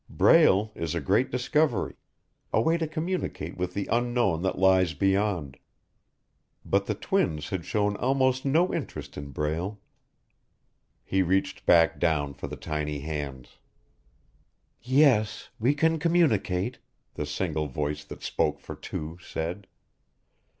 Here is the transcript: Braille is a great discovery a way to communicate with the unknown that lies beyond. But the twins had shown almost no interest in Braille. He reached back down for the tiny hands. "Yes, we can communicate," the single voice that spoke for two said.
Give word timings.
Braille 0.09 0.71
is 0.73 0.95
a 0.95 0.99
great 0.99 1.29
discovery 1.29 1.93
a 2.51 2.59
way 2.59 2.75
to 2.75 2.87
communicate 2.87 3.55
with 3.57 3.75
the 3.75 3.87
unknown 3.91 4.41
that 4.41 4.57
lies 4.57 4.95
beyond. 4.95 5.57
But 6.65 6.87
the 6.87 6.95
twins 6.95 7.49
had 7.49 7.65
shown 7.65 7.95
almost 7.97 8.43
no 8.43 8.73
interest 8.73 9.15
in 9.15 9.29
Braille. 9.29 9.79
He 11.03 11.21
reached 11.21 11.67
back 11.67 11.99
down 11.99 12.33
for 12.33 12.47
the 12.47 12.55
tiny 12.57 13.01
hands. 13.01 13.59
"Yes, 14.81 15.49
we 15.59 15.75
can 15.75 15.99
communicate," 15.99 16.79
the 17.13 17.27
single 17.27 17.67
voice 17.67 18.03
that 18.03 18.23
spoke 18.23 18.59
for 18.59 18.73
two 18.75 19.19
said. 19.21 19.67